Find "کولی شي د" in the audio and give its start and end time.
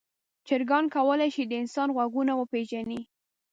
0.95-1.53